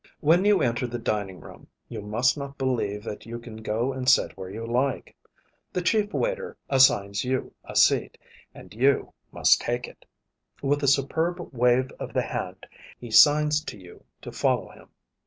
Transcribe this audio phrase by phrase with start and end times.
[0.19, 4.09] When you enter the dining room, you must not believe that you can go and
[4.09, 5.15] sit where you like.
[5.71, 8.17] The chief waiter assigns you a seat,
[8.51, 10.05] and you must take it.
[10.63, 12.65] With a superb wave of the hand,
[12.97, 14.89] he signs to you to follow him.